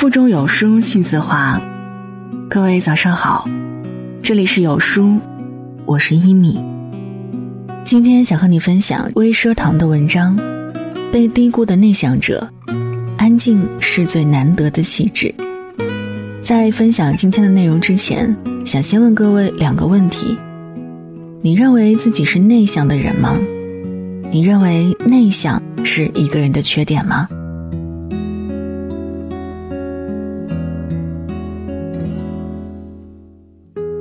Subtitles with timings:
[0.00, 1.60] 腹中有书气自华。
[2.48, 3.46] 各位早上好，
[4.22, 5.18] 这里是有书，
[5.84, 6.58] 我是一米。
[7.84, 10.34] 今天想和你分享微奢堂的文章，
[11.12, 12.50] 《被低估的内向者》，
[13.18, 15.34] 安静是最难得的气质。
[16.42, 20.34] 在分享今天的内容之前，想先问各位两个问题：
[21.42, 23.36] 你认为自己是内向的人吗？
[24.30, 27.28] 你认为内向是一个人的缺点吗？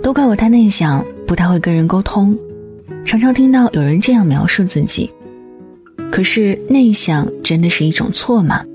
[0.10, 2.36] 都怪我太内向，不太会跟人沟通，
[3.06, 5.08] 常常听到有人这样描述自己。
[6.12, 8.66] 可是内向真的是一种错吗？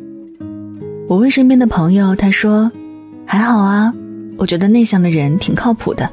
[1.09, 2.71] 我问身边的朋友，他说
[3.27, 3.93] 还好啊，
[4.37, 6.09] 我觉得内向的人挺靠谱的。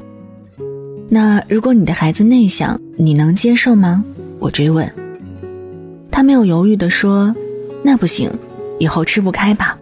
[1.08, 4.04] 那如果你的孩子内向，你能接受吗？
[4.40, 4.92] 我追问。
[6.10, 7.32] 他没有犹豫的说，
[7.84, 8.28] 那不行，
[8.80, 9.78] 以后吃不开吧。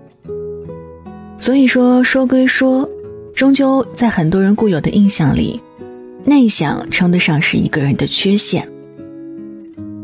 [1.38, 2.86] 所以说说归说。
[3.34, 5.60] 终究在很多人固有的印象里，
[6.24, 8.68] 内向称得上是一个人的缺陷。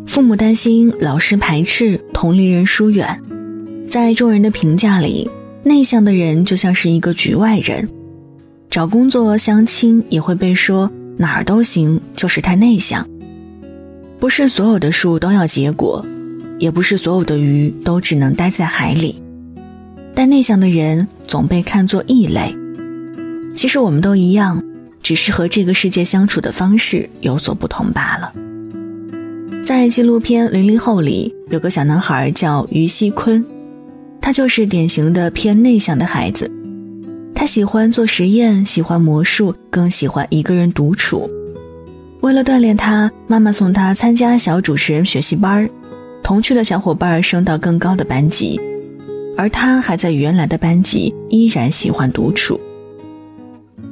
[0.07, 3.21] 父母担心，老师排斥，同龄人疏远，
[3.91, 5.29] 在众人的评价里，
[5.63, 7.89] 内向的人就像是一个局外人。
[8.71, 13.07] 找工作、相亲也会被说哪儿都行，就是太内向。
[14.19, 16.05] 不是所有的树都要结果，
[16.59, 19.21] 也不是所有的鱼都只能待在海里。
[20.15, 22.55] 但内向的人总被看作异类。
[23.57, 24.63] 其实我们都一样，
[25.03, 28.33] 只是和这个世界相处的方式有所不同罢了。
[29.65, 33.43] 在纪录片《零零后》里，有个小男孩叫于西坤，
[34.21, 36.53] 他就是典型的偏内向的孩子。
[37.35, 41.29] 他喜欢做实验，喜欢魔术，更喜欢一个人独处。
[42.21, 45.71] 为了锻炼他，妈妈送他参加小主持人学习班儿，
[46.23, 48.61] 同去的小伙伴升到更高的班级，
[49.37, 52.61] 而他还在原来的班级，依然喜欢独处。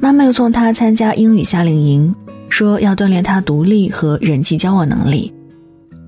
[0.00, 2.14] 妈妈又送他参加英语夏令营，
[2.48, 5.32] 说要锻炼他独立和人际交往能力。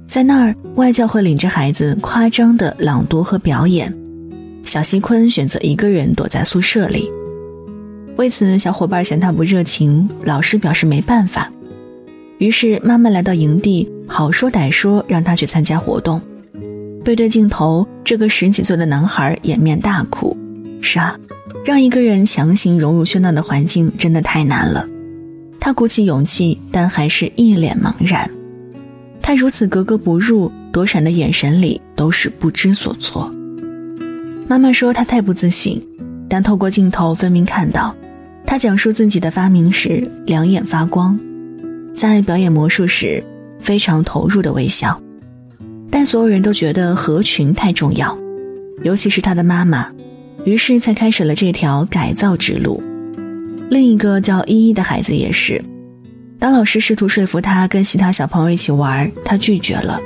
[0.09, 3.93] 在那儿，外教会领着孩子夸张的朗读和表演。
[4.63, 7.11] 小西坤选择一个人躲在宿舍里。
[8.17, 11.51] 为此，小伙伴嫌他不热情，老师表示没办法。
[12.39, 16.21] 于是，妈妈来到营地，好说歹说让他去参加活动。
[17.05, 20.37] 背对镜头，这个十几岁的男孩掩面大哭。
[20.81, 21.19] 是啊。
[21.65, 24.89] 让一个人强行融入喧闹的环境真的太难了，
[25.59, 28.31] 他鼓起勇气，但还是一脸茫然。
[29.21, 33.33] 他如此格格不入，躲闪的眼神里都是不知所措。
[34.47, 35.85] 妈妈说他太不自信，
[36.29, 37.93] 但透过镜头分明看到，
[38.47, 41.19] 他讲述自己的发明时两眼发光，
[41.97, 43.21] 在表演魔术时
[43.59, 45.01] 非常投入的微笑。
[45.91, 48.17] 但所有人都觉得合群太重要，
[48.85, 49.91] 尤其是他的妈妈。
[50.45, 52.83] 于是才开始了这条改造之路。
[53.69, 55.63] 另一个叫依依的孩子也是，
[56.39, 60.01] 当老师试图说服他跟其他小朋友一起玩，他拒绝了，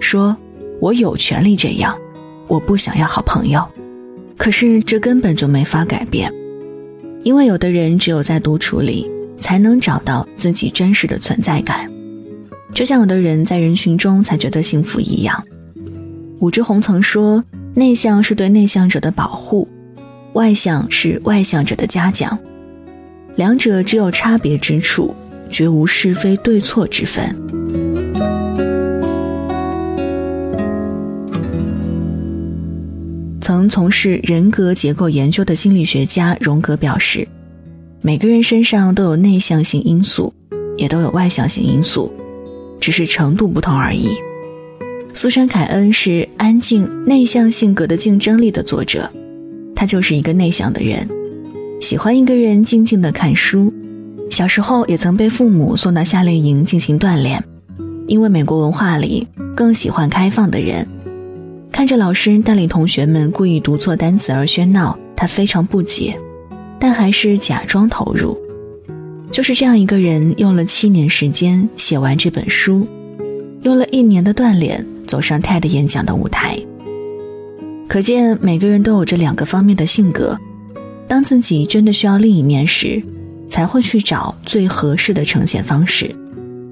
[0.00, 0.36] 说
[0.80, 1.96] ：“我有权利这样，
[2.48, 3.64] 我不想要好朋友。”
[4.36, 6.30] 可是这根本就没法改变，
[7.22, 11.90] 因为有的人只有在独处里才能找到自己真实的存在感，
[12.74, 15.42] 就像有的人在人群中才觉得幸福一样。
[16.40, 17.42] 武志红曾说
[17.76, 19.68] ：“内向是对内向者的保护。”
[20.32, 22.38] 外向是外向者的嘉奖，
[23.36, 25.14] 两者只有差别之处，
[25.48, 27.34] 绝无是非对错之分。
[33.40, 37.26] 曾从事人格结构研究的心理学家荣格表示，
[38.02, 40.34] 每个人身上都有内向性因素，
[40.76, 42.12] 也都有外向性因素，
[42.78, 44.18] 只是程度不同而已。
[45.16, 49.10] 苏珊·凯恩是《安静内向性格的竞争力》的作者。
[49.74, 51.08] 他就是一个内向的人，
[51.80, 53.72] 喜欢一个人静静的看书。
[54.30, 57.42] 小时候也曾被父母送到夏令营进行锻炼，
[58.06, 60.86] 因为美国文化里更喜欢开放的人。
[61.72, 66.14] 看着老师带领同学们故意读错单词而喧闹，他非常不解，
[66.78, 68.36] 但还是假装投入。
[69.30, 72.86] 就是这样一个人，用了七年时间写完这本书，
[73.62, 76.58] 用了一年的锻炼走上 TED 演讲的舞台。
[77.88, 80.36] 可见每个人都有这两个方面的性格，
[81.06, 83.02] 当自己真的需要另一面时，
[83.48, 86.10] 才会去找最合适的呈现方式。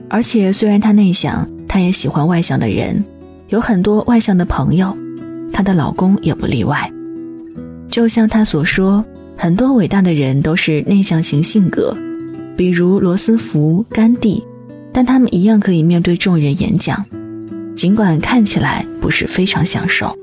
[0.08, 3.02] 而且虽然他内向，他也喜欢外向的人，
[3.48, 4.96] 有很多外向的朋友，
[5.52, 6.90] 她的老公也不例外。
[7.88, 9.04] 就像他所说，
[9.36, 11.96] 很多伟大的人都是内向型性格，
[12.56, 14.42] 比如罗斯福、甘地，
[14.94, 17.04] 但他们一样可以面对众人演讲，
[17.74, 20.16] 尽管看起来不是非常享受。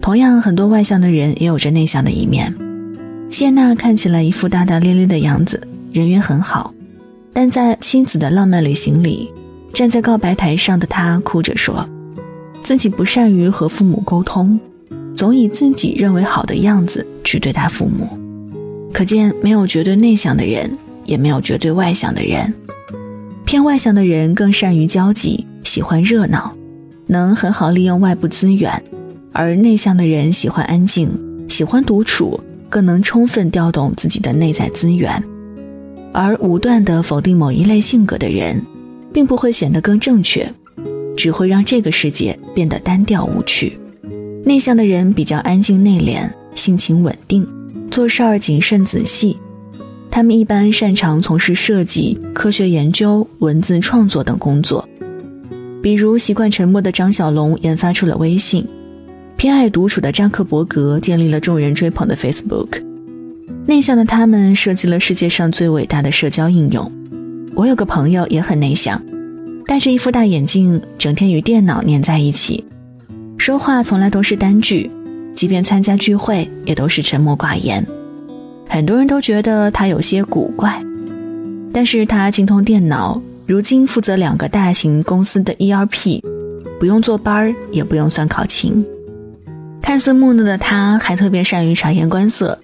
[0.00, 2.54] 同样，很多外向的人也有着内向的一面。
[3.28, 5.60] 谢娜看起来一副大大咧咧的样子，
[5.92, 6.72] 人缘很好，
[7.32, 9.28] 但在妻子的浪漫旅行里，
[9.72, 11.84] 站在告白台上的她哭着说，
[12.62, 14.60] 自己不善于和父母沟通，
[15.16, 18.08] 总以自己认为好的样子去对待父母。
[18.92, 20.70] 可见，没有绝对内向的人，
[21.04, 22.54] 也没有绝对外向的人。
[23.46, 26.52] 偏外向的人更善于交际，喜欢热闹，
[27.06, 28.72] 能很好利用外部资源；
[29.32, 31.08] 而内向的人喜欢安静，
[31.48, 32.38] 喜欢独处。
[32.68, 35.22] 更能充分调动自己的内在资源，
[36.12, 38.60] 而无断的否定某一类性格的人，
[39.12, 40.52] 并不会显得更正确，
[41.16, 43.78] 只会让这个世界变得单调无趣。
[44.44, 47.46] 内向的人比较安静内敛，性情稳定，
[47.88, 49.38] 做事儿谨慎仔细。
[50.16, 54.88] 他们一般擅长从事设计、科学研究、文字创作等工作。
[55.82, 58.66] 比如习惯沉默的张小龙研发出了微信。
[59.36, 62.82] 偏爱独处的扎克伯格建立了众人追捧的 Facebook，
[63.66, 66.90] 内向的他们设计了世界上最伟大的社交应用。
[67.54, 68.98] 我有个朋友也很内向，
[69.66, 72.64] 戴着一副大眼镜，整天与电脑黏在一起，
[73.36, 74.90] 说话从来都是单句，
[75.34, 77.86] 即便参加聚会也都是沉默寡言。
[78.68, 80.82] 很多人都觉得他有些古怪，
[81.72, 86.20] 但是他精通电脑，如今负责两个大型公司的 ERP，
[86.78, 88.84] 不用坐班，也不用算考勤。
[89.80, 92.58] 看似木讷的他，还特别善于察言观色，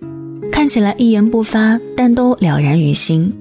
[0.51, 3.33] 看起来一言不发，但都了然于心。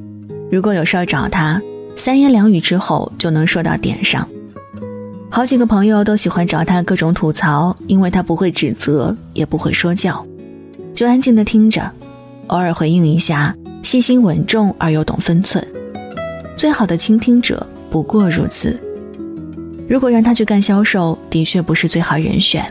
[0.52, 1.60] 如果有事儿找他，
[1.96, 4.28] 三言两语之后就能说到点上。
[5.30, 10.24] 好几个朋友都喜欢找他各种吐槽，因为他不会指责，也不会说教，
[10.94, 11.90] 就安静的听着，
[12.52, 15.66] 偶尔回应一下，细心稳重而又懂分寸。
[16.58, 18.78] 最好的倾听者不过如此。
[19.88, 22.70] 如果让他去干销售，的确不是最好人选。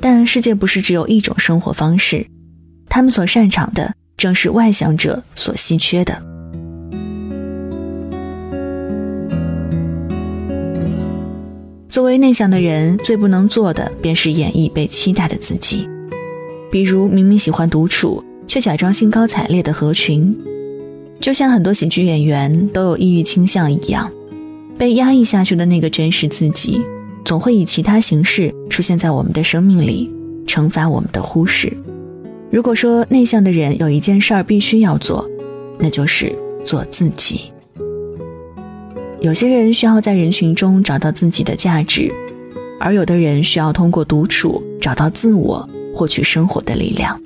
[0.00, 2.24] 但世界不是只有一种生活方式，
[2.88, 6.16] 他们所擅长的正是外向者所稀缺的。
[11.88, 15.88] 作为内向的人，最不能做的便是演绎被期待的自己，
[16.70, 20.36] 比如明明喜欢独处，却假装兴高采烈的合群，
[21.20, 24.10] 就像很多喜剧演员都有抑郁倾向一样，
[24.78, 26.80] 被压抑下去的那个真实自己。
[27.24, 30.10] 总会以其他形式出现在我们的生命里，
[30.46, 31.72] 惩罚我们的忽视。
[32.50, 35.26] 如果说内向的人有一件事儿必须要做，
[35.78, 36.30] 那就是
[36.66, 37.50] 做自己。
[39.20, 42.12] 有些人需要在人群中找到自己的价值，
[42.78, 47.18] 而有的人需要通过独处找到自我，获取生活的力量。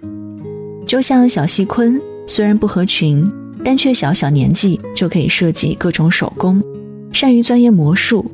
[0.88, 3.30] 就像小细坤，虽然不合群，
[3.62, 6.62] 但却小小年纪就可以设计各种手工，
[7.12, 8.24] 善于钻研魔术。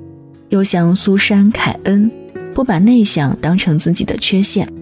[0.51, 2.09] 又像苏珊·凯恩，
[2.55, 4.73] 不把内向当成自己的缺陷，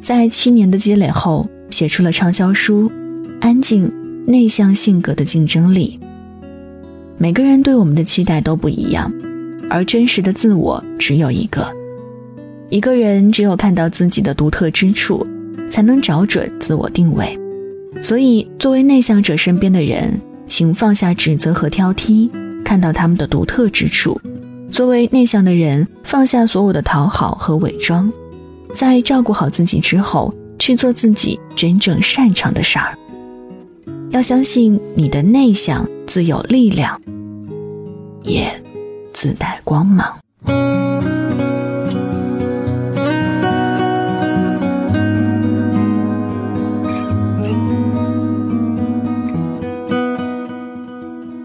[0.00, 2.88] 在七年的积累后，写出了畅销书
[3.38, 3.92] 《安静
[4.26, 6.00] 内向性格的竞争力》。
[7.18, 9.12] 每个人对我们的期待都不一样，
[9.68, 11.70] 而真实的自我只有一个。
[12.70, 15.26] 一个人只有看到自己的独特之处，
[15.74, 17.36] 才能找准自我定位。
[18.00, 22.30] 所以，作为内向者身边的人，请放下指责和挑剔，
[22.64, 24.20] 看到他们的独特之处。
[24.70, 28.08] 作为内向的人，放下所有的讨好和伪装，
[28.72, 32.96] 在照顾好自己之后，去做自己真正擅长的事儿。
[34.10, 37.00] 要相信你的内向自有力量，
[38.22, 38.62] 也
[39.12, 40.83] 自带光芒。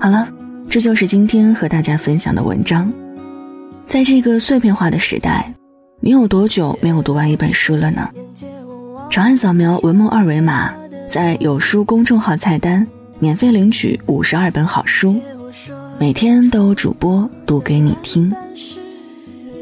[0.02, 0.26] 好了，
[0.70, 2.90] 这就是今天和大家分享的文章。
[3.86, 5.54] 在这个碎片化的时代，
[6.00, 8.10] 你有多久没有读完一本书了呢？
[9.10, 10.74] 长按扫描文末二维码，
[11.10, 12.88] 在有书公众号菜单
[13.20, 15.20] 免费领取五十二本好书，
[16.00, 18.34] 每天都有主播读给你听。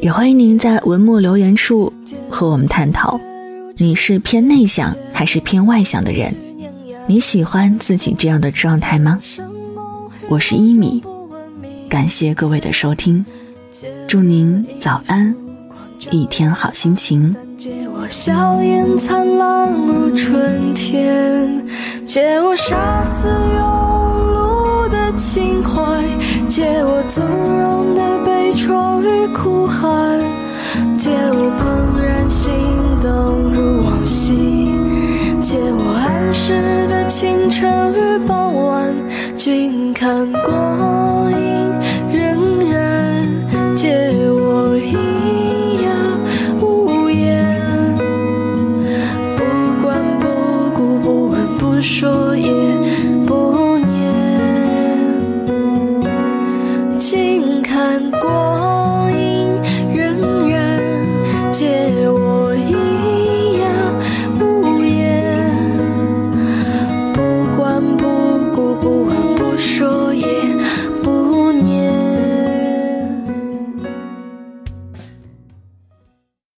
[0.02, 1.92] 也欢迎您在文末留言处
[2.30, 3.20] 和我们探讨，
[3.78, 6.32] 你是偏内向还是偏外向的人？
[7.08, 9.20] 你喜欢自己这样的状态吗？
[10.30, 11.02] 我是一米，
[11.88, 13.26] 感谢各位的收听。
[14.08, 15.34] 祝您早安，
[16.12, 17.34] 一天好心情。
[17.58, 21.66] 借我笑颜灿烂如春天，
[22.06, 23.62] 借我杀死庸
[24.34, 26.04] 碌的情怀，
[26.50, 30.20] 借我纵容的悲怆与哭喊，
[30.98, 32.54] 借我怦然心
[33.02, 34.36] 动如往昔，
[35.42, 36.87] 借我安适
[37.20, 38.96] 清晨与傍晚
[39.36, 41.36] 静看光阴
[42.14, 42.38] 荏
[42.70, 43.90] 苒借
[44.34, 44.94] 我喑
[45.82, 45.90] 哑
[46.62, 47.44] 无言
[49.36, 49.42] 不
[49.82, 49.88] 管
[50.20, 52.52] 不顾不问不说也
[53.26, 53.90] 不念
[57.00, 58.47] 静看光